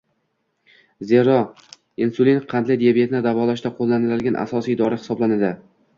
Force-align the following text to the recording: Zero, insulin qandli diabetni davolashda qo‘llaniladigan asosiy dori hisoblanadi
Zero, 1.11 1.35
insulin 2.05 2.41
qandli 2.53 2.79
diabetni 2.85 3.21
davolashda 3.27 3.73
qo‘llaniladigan 3.81 4.43
asosiy 4.47 4.79
dori 4.81 5.01
hisoblanadi 5.03 5.53